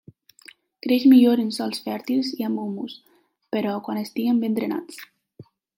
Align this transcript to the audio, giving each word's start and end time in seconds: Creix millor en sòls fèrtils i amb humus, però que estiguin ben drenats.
Creix 0.85 1.03
millor 1.11 1.43
en 1.43 1.51
sòls 1.59 1.83
fèrtils 1.89 2.33
i 2.41 2.49
amb 2.49 2.63
humus, 2.65 2.99
però 3.57 3.79
que 3.89 4.01
estiguin 4.07 4.45
ben 4.47 4.59
drenats. 4.61 5.03